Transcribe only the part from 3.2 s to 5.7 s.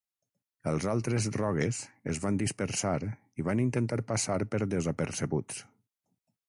i van intentar passar per desapercebuts.